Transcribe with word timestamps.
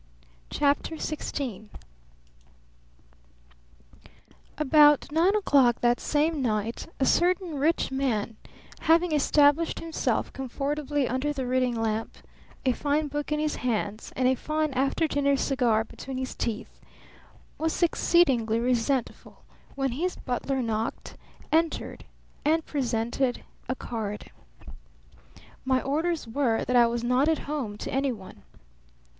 CHAPTER 0.49 0.95
XVI 0.95 1.67
About 4.57 5.11
nine 5.11 5.35
o'clock 5.35 5.81
that 5.81 5.99
same 5.99 6.41
night 6.41 6.87
a 6.99 7.05
certain 7.05 7.59
rich 7.59 7.91
man, 7.91 8.35
having 8.79 9.11
established 9.11 9.77
himself 9.79 10.33
comfortably 10.33 11.07
under 11.07 11.31
the 11.31 11.45
reading 11.45 11.75
lamp, 11.79 12.17
a 12.65 12.71
fine 12.71 13.09
book 13.09 13.31
in 13.31 13.39
his 13.39 13.57
hands 13.57 14.11
and 14.15 14.27
a 14.27 14.33
fine 14.33 14.73
after 14.73 15.07
dinner 15.07 15.37
cigar 15.37 15.83
between 15.83 16.17
his 16.17 16.33
teeth, 16.33 16.79
was 17.59 17.83
exceedingly 17.83 18.59
resentful 18.59 19.43
when 19.75 19.91
his 19.91 20.15
butler 20.15 20.63
knocked, 20.63 21.15
entered, 21.51 22.05
and 22.43 22.65
presented 22.65 23.43
a 23.69 23.75
card. 23.75 24.31
"My 25.63 25.79
orders 25.79 26.27
were 26.27 26.65
that 26.65 26.75
I 26.75 26.87
was 26.87 27.03
not 27.03 27.27
at 27.29 27.37
home 27.45 27.77
to 27.77 27.93
any 27.93 28.11
one." 28.11 28.41